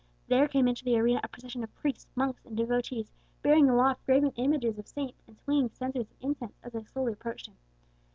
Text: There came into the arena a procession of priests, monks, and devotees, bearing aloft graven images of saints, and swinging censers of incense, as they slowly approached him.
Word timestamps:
There 0.29 0.47
came 0.47 0.67
into 0.67 0.83
the 0.83 0.97
arena 0.97 1.19
a 1.23 1.27
procession 1.27 1.63
of 1.63 1.75
priests, 1.75 2.07
monks, 2.15 2.43
and 2.43 2.57
devotees, 2.57 3.11
bearing 3.43 3.69
aloft 3.69 4.03
graven 4.07 4.31
images 4.35 4.79
of 4.79 4.87
saints, 4.87 5.21
and 5.27 5.37
swinging 5.39 5.69
censers 5.69 6.09
of 6.09 6.17
incense, 6.21 6.57
as 6.63 6.73
they 6.73 6.81
slowly 6.85 7.13
approached 7.13 7.45
him. 7.47 7.57